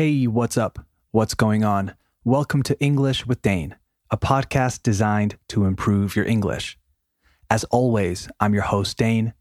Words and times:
Hey, 0.00 0.26
what's 0.26 0.56
up? 0.56 0.78
What's 1.10 1.34
going 1.34 1.62
on? 1.62 1.92
Welcome 2.24 2.62
to 2.62 2.80
English 2.80 3.26
with 3.26 3.42
Dane, 3.42 3.76
a 4.10 4.16
podcast 4.16 4.82
designed 4.82 5.36
to 5.48 5.66
improve 5.66 6.16
your 6.16 6.24
English. 6.24 6.78
As 7.50 7.64
always, 7.64 8.26
I'm 8.40 8.54
your 8.54 8.62
host, 8.62 8.96
Dane, 8.96 9.34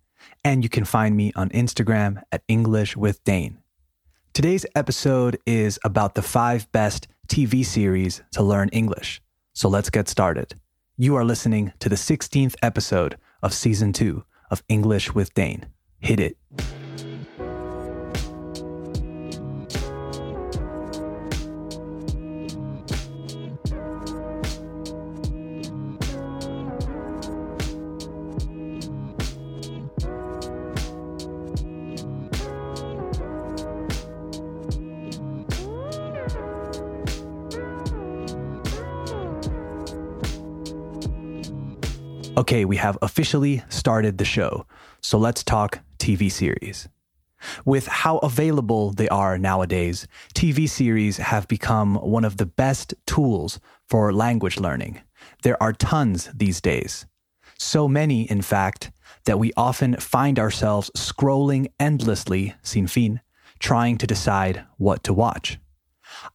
and 0.43 0.61
you 0.61 0.69
can 0.69 0.83
find 0.83 1.15
me 1.15 1.31
on 1.33 1.47
Instagram 1.51 2.21
at 2.33 2.43
English 2.49 2.97
with 2.97 3.23
Dane. 3.23 3.59
Today's 4.33 4.65
episode 4.75 5.39
is 5.45 5.79
about 5.85 6.15
the 6.15 6.21
five 6.21 6.69
best 6.73 7.07
TV 7.29 7.65
series 7.65 8.21
to 8.33 8.43
learn 8.43 8.67
English. 8.73 9.21
So 9.53 9.69
let's 9.69 9.89
get 9.89 10.09
started. 10.09 10.55
You 10.97 11.15
are 11.15 11.23
listening 11.23 11.71
to 11.79 11.87
the 11.87 11.95
16th 11.95 12.55
episode 12.61 13.15
of 13.41 13.53
season 13.53 13.93
two 13.93 14.25
of 14.51 14.61
English 14.67 15.15
with 15.15 15.33
Dane. 15.33 15.67
Hit 15.99 16.19
it. 16.19 16.35
Okay, 42.39 42.63
we 42.63 42.77
have 42.77 42.97
officially 43.01 43.63
started 43.67 44.17
the 44.17 44.23
show, 44.23 44.65
so 45.01 45.17
let's 45.17 45.43
talk 45.43 45.79
TV 45.97 46.31
series. 46.31 46.87
With 47.65 47.87
how 47.87 48.19
available 48.19 48.91
they 48.91 49.09
are 49.09 49.37
nowadays, 49.37 50.07
TV 50.33 50.69
series 50.69 51.17
have 51.17 51.49
become 51.49 51.95
one 51.95 52.23
of 52.23 52.37
the 52.37 52.45
best 52.45 52.93
tools 53.05 53.59
for 53.89 54.13
language 54.13 54.57
learning. 54.57 55.01
There 55.43 55.61
are 55.61 55.73
tons 55.73 56.29
these 56.33 56.61
days. 56.61 57.05
So 57.57 57.89
many, 57.89 58.21
in 58.31 58.41
fact, 58.41 58.89
that 59.25 59.37
we 59.37 59.51
often 59.57 59.97
find 59.97 60.39
ourselves 60.39 60.89
scrolling 60.95 61.67
endlessly, 61.77 62.55
sin 62.61 62.87
fin, 62.87 63.19
trying 63.59 63.97
to 63.97 64.07
decide 64.07 64.63
what 64.77 65.03
to 65.03 65.13
watch. 65.13 65.59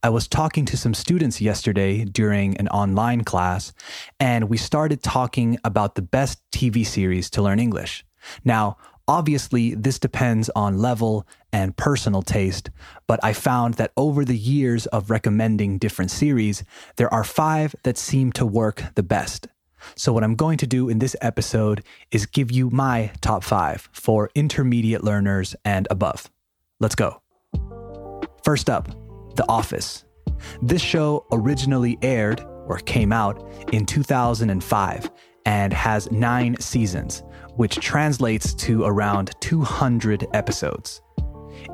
I 0.03 0.09
was 0.09 0.27
talking 0.27 0.65
to 0.65 0.77
some 0.77 0.93
students 0.93 1.41
yesterday 1.41 2.05
during 2.05 2.57
an 2.57 2.67
online 2.69 3.23
class, 3.23 3.73
and 4.19 4.49
we 4.49 4.57
started 4.57 5.03
talking 5.03 5.57
about 5.63 5.95
the 5.95 6.01
best 6.01 6.39
TV 6.51 6.85
series 6.85 7.29
to 7.31 7.41
learn 7.41 7.59
English. 7.59 8.05
Now, 8.43 8.77
obviously, 9.07 9.75
this 9.75 9.99
depends 9.99 10.49
on 10.55 10.79
level 10.79 11.27
and 11.53 11.75
personal 11.77 12.21
taste, 12.21 12.69
but 13.07 13.19
I 13.23 13.33
found 13.33 13.75
that 13.75 13.91
over 13.95 14.25
the 14.25 14.37
years 14.37 14.85
of 14.87 15.09
recommending 15.09 15.77
different 15.77 16.11
series, 16.11 16.63
there 16.97 17.13
are 17.13 17.23
five 17.23 17.75
that 17.83 17.97
seem 17.97 18.31
to 18.33 18.45
work 18.45 18.83
the 18.95 19.03
best. 19.03 19.47
So, 19.95 20.11
what 20.11 20.23
I'm 20.23 20.35
going 20.35 20.57
to 20.59 20.67
do 20.67 20.89
in 20.89 20.99
this 20.99 21.15
episode 21.21 21.83
is 22.11 22.25
give 22.25 22.51
you 22.51 22.69
my 22.71 23.11
top 23.21 23.43
five 23.43 23.87
for 23.91 24.31
intermediate 24.33 25.03
learners 25.03 25.55
and 25.63 25.87
above. 25.91 26.31
Let's 26.79 26.95
go. 26.95 27.21
First 28.43 28.69
up, 28.69 28.89
the 29.35 29.45
Office. 29.49 30.05
This 30.61 30.81
show 30.81 31.25
originally 31.31 31.97
aired 32.01 32.41
or 32.67 32.79
came 32.79 33.11
out 33.11 33.47
in 33.71 33.85
2005 33.85 35.11
and 35.45 35.73
has 35.73 36.11
nine 36.11 36.59
seasons, 36.59 37.23
which 37.55 37.75
translates 37.75 38.53
to 38.55 38.83
around 38.83 39.31
200 39.41 40.27
episodes. 40.33 41.01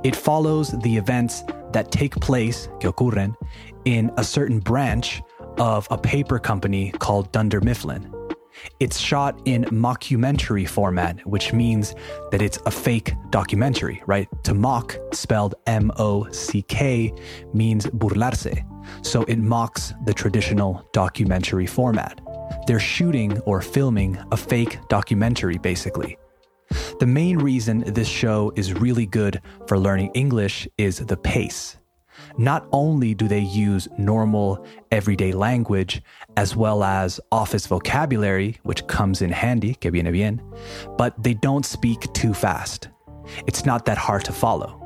It 0.03 0.15
follows 0.15 0.71
the 0.83 0.95
events 0.97 1.43
that 1.71 1.91
take 1.91 2.15
place, 2.15 2.67
que 2.79 2.91
ocurren, 2.91 3.35
in 3.85 4.11
a 4.17 4.23
certain 4.23 4.59
branch 4.59 5.21
of 5.57 5.87
a 5.89 5.97
paper 5.97 6.39
company 6.39 6.91
called 6.91 7.31
Dunder 7.31 7.61
Mifflin. 7.61 8.11
It's 8.79 8.97
shot 8.97 9.41
in 9.45 9.65
mockumentary 9.65 10.67
format, 10.67 11.25
which 11.27 11.53
means 11.53 11.95
that 12.31 12.41
it's 12.41 12.59
a 12.65 12.71
fake 12.71 13.13
documentary, 13.29 14.01
right? 14.05 14.27
To 14.43 14.53
mock, 14.53 14.97
spelled 15.13 15.55
M 15.67 15.91
O 15.97 16.29
C 16.31 16.61
K, 16.63 17.13
means 17.53 17.85
burlarse. 17.87 18.63
So 19.01 19.23
it 19.23 19.37
mocks 19.37 19.93
the 20.05 20.13
traditional 20.13 20.87
documentary 20.93 21.67
format. 21.67 22.19
They're 22.67 22.79
shooting 22.79 23.39
or 23.41 23.61
filming 23.61 24.17
a 24.31 24.37
fake 24.37 24.79
documentary, 24.89 25.57
basically. 25.57 26.17
The 26.99 27.07
main 27.07 27.37
reason 27.37 27.79
this 27.93 28.07
show 28.07 28.53
is 28.55 28.73
really 28.73 29.05
good 29.05 29.41
for 29.67 29.77
learning 29.77 30.11
English 30.13 30.67
is 30.77 30.99
the 30.99 31.17
pace. 31.17 31.77
Not 32.37 32.67
only 32.71 33.13
do 33.13 33.27
they 33.27 33.39
use 33.39 33.87
normal, 33.97 34.65
everyday 34.91 35.31
language, 35.31 36.01
as 36.37 36.55
well 36.55 36.83
as 36.83 37.19
office 37.31 37.67
vocabulary, 37.67 38.59
which 38.63 38.85
comes 38.87 39.21
in 39.21 39.31
handy, 39.31 39.75
que 39.75 39.91
viene 39.91 40.11
bien, 40.11 40.41
but 40.97 41.21
they 41.21 41.33
don't 41.33 41.65
speak 41.65 42.11
too 42.13 42.33
fast. 42.33 42.89
It's 43.47 43.65
not 43.65 43.85
that 43.85 43.97
hard 43.97 44.25
to 44.25 44.33
follow. 44.33 44.77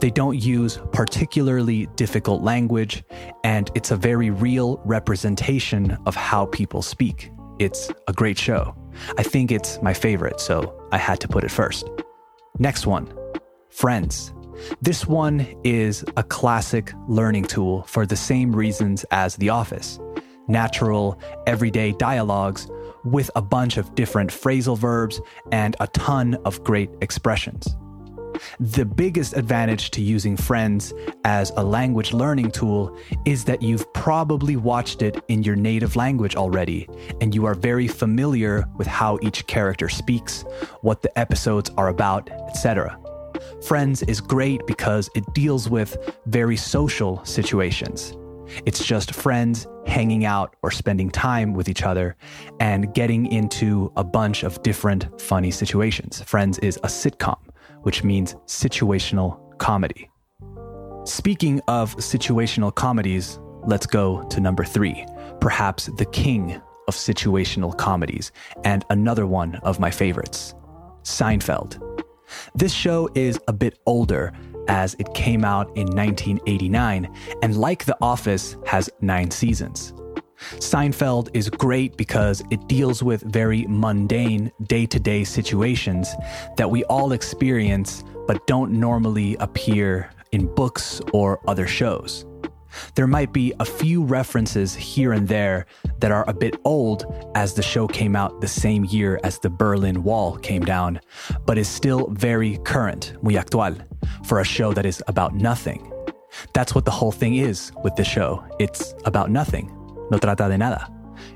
They 0.00 0.10
don't 0.10 0.38
use 0.38 0.78
particularly 0.92 1.86
difficult 1.94 2.42
language, 2.42 3.04
and 3.44 3.70
it's 3.74 3.92
a 3.92 3.96
very 3.96 4.30
real 4.30 4.80
representation 4.84 5.96
of 6.06 6.16
how 6.16 6.46
people 6.46 6.82
speak. 6.82 7.30
It's 7.58 7.90
a 8.08 8.12
great 8.12 8.38
show. 8.38 8.74
I 9.16 9.22
think 9.22 9.52
it's 9.52 9.80
my 9.82 9.94
favorite, 9.94 10.40
so 10.40 10.74
I 10.90 10.98
had 10.98 11.20
to 11.20 11.28
put 11.28 11.44
it 11.44 11.50
first. 11.50 11.88
Next 12.58 12.86
one 12.86 13.12
Friends. 13.70 14.32
This 14.82 15.06
one 15.06 15.46
is 15.64 16.04
a 16.16 16.22
classic 16.22 16.92
learning 17.08 17.44
tool 17.44 17.82
for 17.84 18.06
the 18.06 18.16
same 18.16 18.54
reasons 18.54 19.04
as 19.10 19.36
The 19.36 19.50
Office 19.50 19.98
natural, 20.48 21.18
everyday 21.46 21.92
dialogues 21.92 22.68
with 23.04 23.30
a 23.36 23.40
bunch 23.40 23.76
of 23.76 23.94
different 23.94 24.30
phrasal 24.30 24.76
verbs 24.76 25.20
and 25.52 25.76
a 25.80 25.86
ton 25.88 26.34
of 26.44 26.62
great 26.64 26.90
expressions. 27.00 27.76
The 28.58 28.84
biggest 28.84 29.36
advantage 29.36 29.90
to 29.92 30.00
using 30.00 30.36
Friends 30.36 30.92
as 31.24 31.50
a 31.56 31.64
language 31.64 32.12
learning 32.12 32.52
tool 32.52 32.96
is 33.24 33.44
that 33.44 33.62
you've 33.62 33.90
probably 33.92 34.56
watched 34.56 35.02
it 35.02 35.22
in 35.28 35.42
your 35.42 35.56
native 35.56 35.94
language 35.94 36.36
already, 36.36 36.88
and 37.20 37.34
you 37.34 37.44
are 37.44 37.54
very 37.54 37.86
familiar 37.86 38.64
with 38.76 38.86
how 38.86 39.18
each 39.22 39.46
character 39.46 39.88
speaks, 39.88 40.44
what 40.80 41.02
the 41.02 41.18
episodes 41.18 41.70
are 41.76 41.88
about, 41.88 42.30
etc. 42.48 42.98
Friends 43.62 44.02
is 44.02 44.20
great 44.20 44.66
because 44.66 45.08
it 45.14 45.24
deals 45.34 45.68
with 45.68 45.96
very 46.26 46.56
social 46.56 47.24
situations. 47.24 48.16
It's 48.66 48.84
just 48.84 49.14
friends 49.14 49.66
hanging 49.86 50.24
out 50.24 50.56
or 50.62 50.70
spending 50.70 51.10
time 51.10 51.54
with 51.54 51.68
each 51.68 51.82
other 51.82 52.16
and 52.58 52.92
getting 52.94 53.26
into 53.26 53.92
a 53.96 54.04
bunch 54.04 54.42
of 54.42 54.62
different 54.62 55.20
funny 55.20 55.50
situations. 55.50 56.22
Friends 56.22 56.58
is 56.58 56.76
a 56.78 56.88
sitcom, 56.88 57.38
which 57.82 58.02
means 58.02 58.34
situational 58.46 59.58
comedy. 59.58 60.10
Speaking 61.04 61.60
of 61.68 61.96
situational 61.96 62.74
comedies, 62.74 63.38
let's 63.66 63.86
go 63.86 64.24
to 64.28 64.40
number 64.40 64.64
three, 64.64 65.06
perhaps 65.40 65.86
the 65.96 66.04
king 66.06 66.60
of 66.88 66.94
situational 66.94 67.76
comedies, 67.76 68.32
and 68.64 68.84
another 68.90 69.26
one 69.26 69.54
of 69.56 69.78
my 69.78 69.90
favorites 69.90 70.54
Seinfeld. 71.02 71.78
This 72.54 72.72
show 72.72 73.08
is 73.14 73.38
a 73.48 73.52
bit 73.52 73.78
older 73.86 74.32
as 74.68 74.94
it 74.98 75.12
came 75.14 75.44
out 75.44 75.66
in 75.76 75.86
1989 75.88 77.12
and 77.42 77.56
like 77.56 77.84
The 77.84 77.96
Office 78.00 78.56
has 78.66 78.90
9 79.00 79.30
seasons. 79.30 79.92
Seinfeld 80.56 81.28
is 81.34 81.50
great 81.50 81.96
because 81.96 82.42
it 82.50 82.66
deals 82.66 83.02
with 83.02 83.22
very 83.22 83.66
mundane 83.68 84.50
day 84.64 84.86
to 84.86 84.98
day 84.98 85.22
situations 85.24 86.14
that 86.56 86.70
we 86.70 86.84
all 86.84 87.12
experience 87.12 88.04
but 88.26 88.46
don't 88.46 88.72
normally 88.72 89.36
appear 89.36 90.10
in 90.32 90.52
books 90.54 91.00
or 91.12 91.40
other 91.46 91.66
shows. 91.66 92.24
There 92.94 93.06
might 93.06 93.32
be 93.32 93.52
a 93.60 93.64
few 93.64 94.02
references 94.04 94.74
here 94.74 95.12
and 95.12 95.26
there 95.26 95.66
that 96.00 96.12
are 96.12 96.24
a 96.28 96.34
bit 96.34 96.56
old 96.64 97.04
as 97.34 97.54
the 97.54 97.62
show 97.62 97.86
came 97.86 98.16
out 98.16 98.40
the 98.40 98.48
same 98.48 98.84
year 98.84 99.20
as 99.24 99.38
the 99.38 99.50
Berlin 99.50 100.02
Wall 100.02 100.36
came 100.36 100.64
down, 100.64 101.00
but 101.46 101.58
is 101.58 101.68
still 101.68 102.08
very 102.10 102.58
current, 102.64 103.14
muy 103.22 103.36
actual, 103.36 103.76
for 104.24 104.40
a 104.40 104.44
show 104.44 104.72
that 104.72 104.86
is 104.86 105.02
about 105.06 105.34
nothing. 105.34 105.92
That's 106.54 106.74
what 106.74 106.84
the 106.84 106.90
whole 106.90 107.12
thing 107.12 107.34
is 107.36 107.72
with 107.82 107.96
the 107.96 108.04
show. 108.04 108.44
It's 108.58 108.94
about 109.04 109.30
nothing. 109.30 109.66
No 110.10 110.18
trata 110.18 110.48
de 110.48 110.58
nada. 110.58 110.88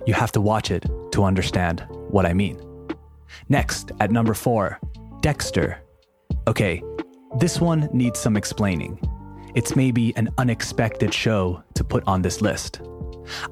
You 0.06 0.14
have 0.14 0.32
to 0.32 0.40
watch 0.40 0.70
it 0.70 0.86
to 1.12 1.24
understand 1.24 1.84
what 2.08 2.26
I 2.26 2.32
mean. 2.32 2.60
Next, 3.48 3.92
at 4.00 4.10
number 4.10 4.34
four, 4.34 4.78
Dexter. 5.20 5.78
Okay, 6.46 6.82
this 7.38 7.60
one 7.60 7.88
needs 7.92 8.18
some 8.20 8.36
explaining 8.36 8.98
it's 9.54 9.76
maybe 9.76 10.16
an 10.16 10.28
unexpected 10.38 11.14
show 11.14 11.62
to 11.74 11.84
put 11.84 12.04
on 12.06 12.22
this 12.22 12.40
list. 12.40 12.80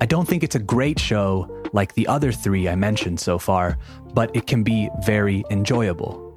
I 0.00 0.06
don't 0.06 0.28
think 0.28 0.43
it's 0.43 0.56
a 0.56 0.60
great 0.60 0.99
show 0.99 1.49
like 1.72 1.94
the 1.94 2.06
other 2.06 2.32
three 2.32 2.69
I 2.69 2.75
mentioned 2.75 3.20
so 3.20 3.38
far, 3.38 3.78
but 4.12 4.34
it 4.37 4.46
can 4.46 4.62
be 4.62 4.90
very 5.04 5.44
enjoyable. 5.50 6.28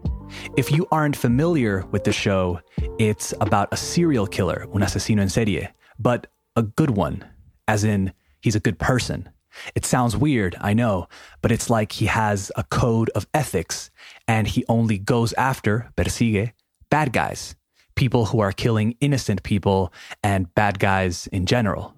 If 0.58 0.72
you 0.72 0.88
aren't 0.92 1.16
familiar 1.16 1.86
with 1.92 2.04
the 2.04 2.14
show, 2.14 2.60
it's 3.00 3.34
about 3.42 3.70
a 3.72 3.78
serial 3.78 4.28
killer, 4.28 4.68
un 4.74 4.82
asesino 4.82 5.22
en 5.22 5.30
serie, 5.30 5.70
but 6.00 6.28
a 6.56 6.64
good 6.64 6.92
one, 6.92 7.26
as 7.68 7.84
in 7.84 8.14
he's 8.42 8.56
a 8.56 8.60
good 8.60 8.80
person. 8.80 9.30
It 9.74 9.86
sounds 9.86 10.18
weird, 10.18 10.56
I 10.60 10.74
know, 10.74 11.08
but 11.42 11.52
it's 11.52 11.70
like 11.70 11.94
he 11.94 12.06
has 12.08 12.52
a 12.56 12.64
code 12.64 13.10
of 13.16 13.28
ethics 13.34 13.90
and 14.28 14.48
he 14.48 14.66
only 14.68 14.98
goes 14.98 15.34
after, 15.34 15.92
persigue, 15.96 16.54
bad 16.90 17.14
guys, 17.14 17.56
people 17.96 18.26
who 18.26 18.40
are 18.40 18.52
killing 18.52 18.96
innocent 19.00 19.44
people 19.44 19.92
and 20.24 20.54
bad 20.54 20.80
guys 20.80 21.28
in 21.28 21.46
general. 21.46 21.94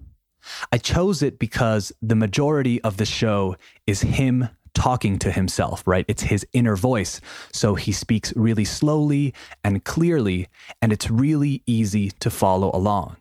I 0.72 0.78
chose 0.78 1.22
it 1.22 1.38
because 1.38 1.92
the 2.00 2.14
majority 2.14 2.80
of 2.82 2.96
the 2.96 3.04
show 3.04 3.56
is 3.86 4.00
him 4.00 4.48
talking 4.74 5.18
to 5.18 5.32
himself, 5.32 5.82
right? 5.86 6.04
It's 6.08 6.22
his 6.22 6.46
inner 6.52 6.76
voice. 6.76 7.20
So 7.52 7.74
he 7.74 7.92
speaks 7.92 8.32
really 8.36 8.64
slowly 8.64 9.34
and 9.64 9.84
clearly, 9.84 10.48
and 10.80 10.92
it's 10.92 11.10
really 11.10 11.62
easy 11.66 12.10
to 12.20 12.30
follow 12.30 12.70
along. 12.72 13.16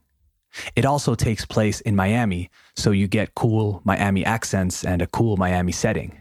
It 0.76 0.86
also 0.86 1.16
takes 1.16 1.46
place 1.46 1.82
in 1.82 1.96
Miami, 1.96 2.50
so 2.76 2.92
you 2.92 3.08
get 3.08 3.36
cool 3.36 3.82
Miami 3.84 4.24
accents 4.24 4.86
and 4.86 5.02
a 5.02 5.08
cool 5.08 5.38
Miami 5.38 5.72
setting. 5.72 6.18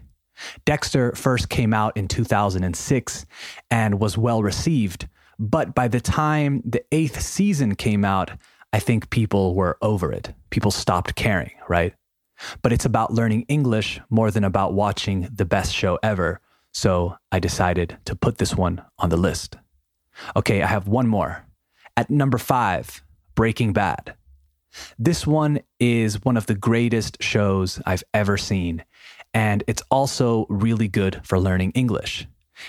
Dexter 0.64 1.12
first 1.14 1.48
came 1.48 1.72
out 1.72 1.96
in 1.96 2.08
2006 2.08 3.26
and 3.70 4.00
was 4.00 4.18
well 4.18 4.42
received, 4.42 5.08
but 5.38 5.74
by 5.74 5.88
the 5.88 6.00
time 6.00 6.62
the 6.64 6.84
eighth 6.92 7.20
season 7.20 7.74
came 7.74 8.04
out, 8.04 8.30
I 8.72 8.78
think 8.78 9.10
people 9.10 9.54
were 9.54 9.78
over 9.82 10.12
it. 10.12 10.34
People 10.50 10.70
stopped 10.70 11.14
caring, 11.14 11.52
right? 11.68 11.94
But 12.62 12.72
it's 12.72 12.84
about 12.84 13.14
learning 13.14 13.46
English 13.48 14.00
more 14.10 14.30
than 14.30 14.44
about 14.44 14.74
watching 14.74 15.28
the 15.32 15.44
best 15.44 15.74
show 15.74 15.98
ever. 16.02 16.40
So 16.72 17.16
I 17.32 17.38
decided 17.38 17.96
to 18.04 18.14
put 18.14 18.38
this 18.38 18.54
one 18.54 18.82
on 18.98 19.08
the 19.08 19.16
list. 19.16 19.56
Okay, 20.34 20.62
I 20.62 20.66
have 20.66 20.88
one 20.88 21.08
more. 21.08 21.46
At 21.96 22.10
number 22.10 22.38
five, 22.38 23.02
Breaking 23.34 23.72
Bad. 23.72 24.14
This 24.98 25.26
one 25.26 25.60
is 25.80 26.24
one 26.24 26.36
of 26.36 26.46
the 26.46 26.54
greatest 26.54 27.22
shows 27.22 27.80
I've 27.86 28.04
ever 28.12 28.36
seen, 28.36 28.84
and 29.32 29.64
it's 29.66 29.82
also 29.90 30.46
really 30.50 30.88
good 30.88 31.20
for 31.24 31.38
learning 31.38 31.72
English. 31.72 32.26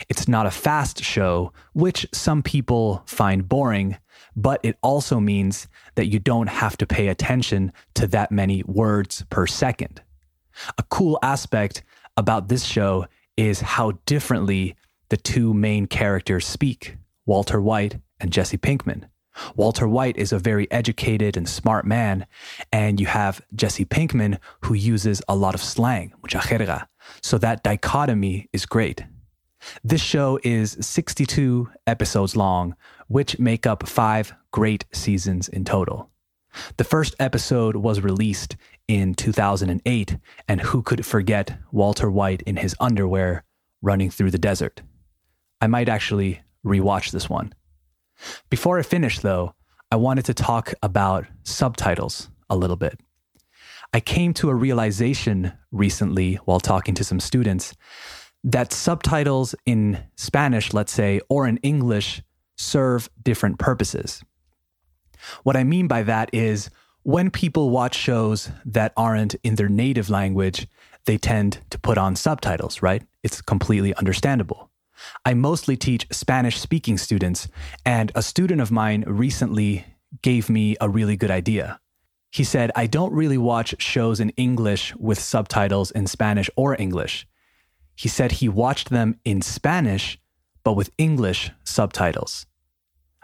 It's 0.09 0.27
not 0.27 0.45
a 0.45 0.51
fast 0.51 1.03
show, 1.03 1.53
which 1.73 2.07
some 2.13 2.43
people 2.43 3.03
find 3.05 3.47
boring, 3.47 3.97
but 4.35 4.59
it 4.63 4.77
also 4.81 5.19
means 5.19 5.67
that 5.95 6.07
you 6.07 6.19
don't 6.19 6.47
have 6.47 6.77
to 6.77 6.87
pay 6.87 7.07
attention 7.07 7.71
to 7.95 8.07
that 8.07 8.31
many 8.31 8.63
words 8.63 9.25
per 9.29 9.47
second. 9.47 10.01
A 10.77 10.83
cool 10.83 11.19
aspect 11.21 11.83
about 12.15 12.47
this 12.47 12.63
show 12.63 13.05
is 13.35 13.61
how 13.61 13.93
differently 14.05 14.75
the 15.09 15.17
two 15.17 15.53
main 15.53 15.85
characters 15.85 16.45
speak 16.45 16.97
Walter 17.25 17.61
White 17.61 17.99
and 18.19 18.31
Jesse 18.31 18.57
Pinkman. 18.57 19.07
Walter 19.55 19.87
White 19.87 20.17
is 20.17 20.31
a 20.31 20.39
very 20.39 20.69
educated 20.71 21.37
and 21.37 21.47
smart 21.47 21.85
man, 21.85 22.25
and 22.71 22.99
you 22.99 23.05
have 23.05 23.41
Jesse 23.55 23.85
Pinkman 23.85 24.39
who 24.61 24.73
uses 24.73 25.21
a 25.27 25.35
lot 25.35 25.53
of 25.53 25.61
slang, 25.61 26.13
mucha 26.23 26.39
jerga. 26.39 26.87
So 27.21 27.37
that 27.37 27.63
dichotomy 27.63 28.49
is 28.51 28.65
great. 28.65 29.03
This 29.83 30.01
show 30.01 30.39
is 30.43 30.77
62 30.79 31.69
episodes 31.85 32.35
long, 32.35 32.75
which 33.07 33.39
make 33.39 33.65
up 33.65 33.87
five 33.87 34.33
great 34.51 34.85
seasons 34.91 35.47
in 35.47 35.65
total. 35.65 36.09
The 36.77 36.83
first 36.83 37.15
episode 37.19 37.75
was 37.75 38.01
released 38.01 38.55
in 38.87 39.13
2008, 39.13 40.17
and 40.47 40.61
who 40.61 40.81
could 40.81 41.05
forget 41.05 41.57
Walter 41.71 42.09
White 42.09 42.41
in 42.43 42.57
his 42.57 42.75
underwear 42.79 43.43
running 43.81 44.09
through 44.09 44.31
the 44.31 44.37
desert? 44.37 44.81
I 45.61 45.67
might 45.67 45.89
actually 45.89 46.41
rewatch 46.65 47.11
this 47.11 47.29
one. 47.29 47.53
Before 48.49 48.79
I 48.79 48.83
finish, 48.83 49.19
though, 49.19 49.53
I 49.91 49.95
wanted 49.95 50.25
to 50.25 50.33
talk 50.33 50.73
about 50.81 51.25
subtitles 51.43 52.29
a 52.49 52.57
little 52.57 52.75
bit. 52.75 52.99
I 53.93 53.99
came 53.99 54.33
to 54.35 54.49
a 54.49 54.55
realization 54.55 55.53
recently 55.71 56.35
while 56.45 56.59
talking 56.59 56.93
to 56.95 57.03
some 57.03 57.19
students 57.19 57.73
that 58.43 58.71
subtitles 58.71 59.55
in 59.65 60.03
Spanish, 60.15 60.73
let's 60.73 60.93
say, 60.93 61.19
or 61.29 61.47
in 61.47 61.57
English 61.57 62.21
serve 62.55 63.09
different 63.23 63.59
purposes. 63.59 64.23
What 65.43 65.57
I 65.57 65.63
mean 65.63 65.87
by 65.87 66.03
that 66.03 66.29
is 66.33 66.69
when 67.03 67.31
people 67.31 67.69
watch 67.69 67.95
shows 67.95 68.49
that 68.65 68.93
aren't 68.97 69.35
in 69.35 69.55
their 69.55 69.69
native 69.69 70.09
language, 70.09 70.67
they 71.05 71.17
tend 71.17 71.59
to 71.69 71.79
put 71.79 71.97
on 71.97 72.15
subtitles, 72.15 72.81
right? 72.81 73.03
It's 73.23 73.41
completely 73.41 73.93
understandable. 73.95 74.69
I 75.25 75.33
mostly 75.33 75.77
teach 75.77 76.07
Spanish 76.11 76.59
speaking 76.59 76.97
students, 76.97 77.47
and 77.85 78.11
a 78.15 78.21
student 78.21 78.61
of 78.61 78.71
mine 78.71 79.03
recently 79.07 79.85
gave 80.21 80.49
me 80.49 80.75
a 80.81 80.89
really 80.89 81.15
good 81.15 81.31
idea. 81.31 81.79
He 82.31 82.43
said, 82.43 82.71
I 82.75 82.87
don't 82.87 83.13
really 83.13 83.37
watch 83.37 83.81
shows 83.81 84.19
in 84.19 84.29
English 84.31 84.95
with 84.95 85.19
subtitles 85.19 85.91
in 85.91 86.07
Spanish 86.07 86.49
or 86.55 86.79
English. 86.79 87.27
He 87.97 88.07
said 88.07 88.33
he 88.33 88.47
watched 88.47 88.91
them 88.91 89.19
in 89.25 89.41
Spanish, 89.41 90.19
but 90.63 90.73
with 90.73 90.91
English 90.99 91.49
subtitles. 91.63 92.45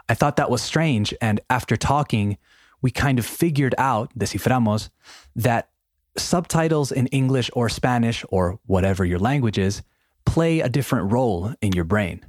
I 0.08 0.14
thought 0.14 0.34
that 0.36 0.50
was 0.50 0.62
strange. 0.62 1.14
And 1.20 1.40
after 1.48 1.76
talking, 1.76 2.38
we 2.82 2.90
kind 2.90 3.20
of 3.20 3.24
figured 3.24 3.76
out, 3.78 4.12
desciframos, 4.18 4.90
that 5.36 5.70
subtitles 6.16 6.90
in 6.90 7.06
English 7.06 7.50
or 7.54 7.68
Spanish 7.68 8.24
or 8.30 8.58
whatever 8.66 9.04
your 9.04 9.20
language 9.20 9.58
is 9.58 9.82
play 10.26 10.58
a 10.58 10.68
different 10.68 11.12
role 11.12 11.54
in 11.60 11.72
your 11.72 11.84
brain. 11.84 12.26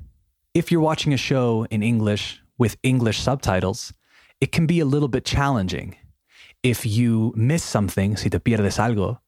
If 0.53 0.71
you're 0.71 0.81
watching 0.81 1.13
a 1.13 1.17
show 1.17 1.65
in 1.71 1.81
English 1.81 2.41
with 2.59 2.77
English 2.83 3.19
subtitles, 3.19 3.91
it 4.39 4.51
can 4.51 4.67
be 4.67 4.79
a 4.79 4.85
little 4.85 5.07
bit 5.07 5.25
challenging. 5.25 5.95
If 6.61 6.85
you 6.85 7.33
miss 7.35 7.63
something, 7.63 8.17
si 8.17 8.29
te 8.29 8.37
pierdes 8.37 8.77
algo, 8.77 9.19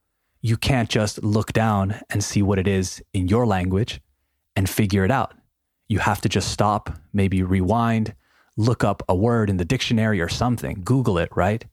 you 0.41 0.57
can't 0.57 0.89
just 0.89 1.23
look 1.23 1.53
down 1.53 1.99
and 2.09 2.23
see 2.23 2.41
what 2.41 2.59
it 2.59 2.67
is 2.67 3.01
in 3.13 3.27
your 3.27 3.45
language 3.45 4.01
and 4.55 4.69
figure 4.69 5.03
it 5.03 5.11
out. 5.11 5.33
You 5.87 5.99
have 5.99 6.21
to 6.21 6.29
just 6.29 6.51
stop, 6.51 6.97
maybe 7.13 7.43
rewind, 7.43 8.13
look 8.55 8.83
up 8.83 9.03
a 9.07 9.15
word 9.15 9.49
in 9.49 9.57
the 9.57 9.65
dictionary 9.65 10.19
or 10.19 10.29
something, 10.29 10.81
Google 10.83 11.17
it, 11.17 11.29
right? 11.35 11.65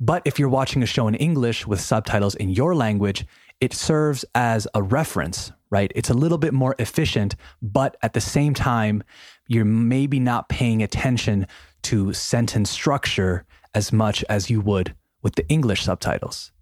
But 0.00 0.22
if 0.24 0.38
you're 0.38 0.48
watching 0.48 0.82
a 0.82 0.86
show 0.86 1.06
in 1.06 1.14
English 1.14 1.66
with 1.66 1.80
subtitles 1.80 2.34
in 2.34 2.50
your 2.50 2.74
language, 2.74 3.24
it 3.60 3.72
serves 3.72 4.24
as 4.34 4.66
a 4.74 4.82
reference, 4.82 5.52
right? 5.70 5.92
It's 5.94 6.10
a 6.10 6.14
little 6.14 6.38
bit 6.38 6.52
more 6.52 6.74
efficient, 6.78 7.36
but 7.60 7.96
at 8.02 8.12
the 8.12 8.20
same 8.20 8.54
time, 8.54 9.04
you're 9.46 9.64
maybe 9.64 10.18
not 10.18 10.48
paying 10.48 10.82
attention 10.82 11.46
to 11.82 12.12
sentence 12.12 12.70
structure 12.70 13.44
as 13.74 13.92
much 13.92 14.24
as 14.28 14.50
you 14.50 14.60
would 14.60 14.94
with 15.22 15.34
the 15.36 15.48
English 15.48 15.84
subtitles. 15.84 16.52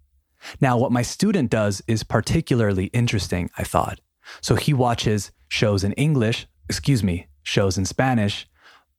Now, 0.59 0.77
what 0.77 0.91
my 0.91 1.01
student 1.01 1.49
does 1.49 1.81
is 1.87 2.03
particularly 2.03 2.85
interesting, 2.87 3.49
I 3.57 3.63
thought. 3.63 3.99
So 4.41 4.55
he 4.55 4.73
watches 4.73 5.31
shows 5.47 5.83
in 5.83 5.93
English, 5.93 6.47
excuse 6.69 7.03
me, 7.03 7.27
shows 7.43 7.77
in 7.77 7.85
Spanish, 7.85 8.47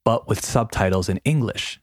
but 0.04 0.28
with 0.28 0.44
subtitles 0.44 1.08
in 1.08 1.18
English. 1.24 1.80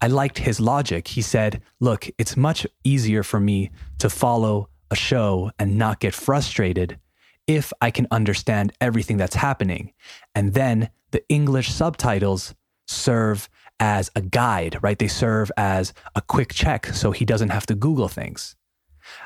I 0.00 0.08
liked 0.08 0.38
his 0.38 0.60
logic. 0.60 1.08
He 1.08 1.22
said, 1.22 1.62
Look, 1.80 2.08
it's 2.18 2.36
much 2.36 2.66
easier 2.82 3.22
for 3.22 3.40
me 3.40 3.70
to 3.98 4.10
follow 4.10 4.68
a 4.90 4.96
show 4.96 5.50
and 5.58 5.78
not 5.78 6.00
get 6.00 6.14
frustrated 6.14 6.98
if 7.46 7.72
I 7.80 7.90
can 7.90 8.06
understand 8.10 8.72
everything 8.80 9.16
that's 9.18 9.36
happening. 9.36 9.92
And 10.34 10.54
then 10.54 10.90
the 11.10 11.26
English 11.28 11.70
subtitles 11.72 12.54
serve 12.86 13.48
as 13.80 14.10
a 14.14 14.20
guide, 14.20 14.78
right? 14.82 14.98
They 14.98 15.08
serve 15.08 15.50
as 15.56 15.92
a 16.14 16.22
quick 16.22 16.52
check 16.52 16.86
so 16.86 17.10
he 17.10 17.24
doesn't 17.24 17.50
have 17.50 17.66
to 17.66 17.74
Google 17.74 18.08
things. 18.08 18.56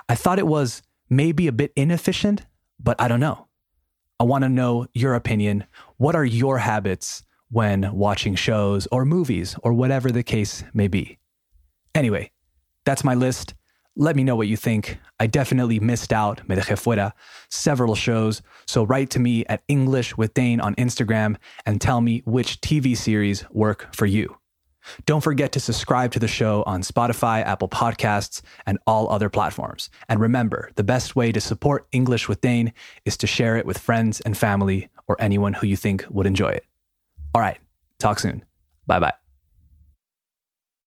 I 0.09 0.15
thought 0.15 0.39
it 0.39 0.47
was 0.47 0.83
maybe 1.11 1.47
a 1.47 1.53
bit 1.53 1.73
inefficient, 1.77 2.45
but 2.79 3.01
I 3.01 3.09
don't 3.09 3.21
know. 3.21 3.49
I 4.21 4.25
want 4.25 4.43
to 4.43 4.49
know 4.49 4.87
your 4.95 5.15
opinion. 5.15 5.65
What 5.97 6.17
are 6.17 6.25
your 6.25 6.59
habits 6.59 7.23
when 7.51 7.93
watching 7.93 8.35
shows 8.35 8.89
or 8.91 9.05
movies 9.05 9.57
or 9.63 9.73
whatever 9.73 10.11
the 10.11 10.23
case 10.23 10.65
may 10.75 10.89
be? 10.89 11.19
Anyway, 11.95 12.31
that's 12.85 13.05
my 13.05 13.15
list. 13.15 13.55
Let 13.97 14.17
me 14.17 14.23
know 14.25 14.37
what 14.37 14.49
you 14.49 14.57
think. 14.57 14.99
I 15.19 15.27
definitely 15.27 15.81
missed 15.81 16.13
out, 16.13 16.49
me 16.49 16.55
dejé 16.55 16.77
fuera, 16.77 17.13
several 17.51 17.97
shows. 17.97 18.43
So 18.67 18.85
write 18.85 19.11
to 19.11 19.19
me 19.19 19.45
at 19.47 19.63
English 19.67 20.17
with 20.17 20.35
Dane 20.35 20.61
on 20.61 20.75
Instagram 20.77 21.37
and 21.67 21.81
tell 21.81 22.01
me 22.01 22.23
which 22.25 22.61
TV 22.61 22.97
series 22.97 23.45
work 23.51 23.93
for 23.95 24.07
you. 24.07 24.38
Don't 25.07 25.23
forget 25.23 25.53
to 25.53 25.61
subscribe 25.61 26.13
to 26.13 26.19
the 26.19 26.29
show 26.29 26.63
on 26.67 26.83
Spotify, 26.83 27.45
Apple 27.45 27.69
Podcasts, 27.69 28.43
and 28.67 28.79
all 28.87 29.11
other 29.11 29.29
platforms. 29.29 29.91
And 30.09 30.21
remember, 30.21 30.71
the 30.77 30.85
best 30.85 31.17
way 31.17 31.33
to 31.33 31.41
support 31.41 31.87
English 31.93 32.29
with 32.29 32.41
Dane 32.41 32.73
is 33.05 33.17
to 33.19 33.27
share 33.27 33.57
it 33.57 33.67
with 33.67 33.79
friends 33.79 34.21
and 34.21 34.37
family 34.37 34.89
or 35.07 35.17
anyone 35.21 35.55
who 35.55 35.67
you 35.67 35.77
think 35.77 36.05
would 36.11 36.27
enjoy 36.27 36.51
it. 36.51 36.65
All 37.35 37.41
right, 37.41 37.59
talk 37.99 38.19
soon. 38.19 38.45
Bye 38.87 39.01
bye. 39.01 39.28